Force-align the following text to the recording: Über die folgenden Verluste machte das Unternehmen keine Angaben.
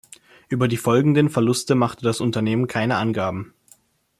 Über 0.49 0.67
die 0.67 0.77
folgenden 0.77 1.29
Verluste 1.29 1.75
machte 1.75 2.03
das 2.05 2.21
Unternehmen 2.21 2.65
keine 2.65 2.95
Angaben. 2.97 3.53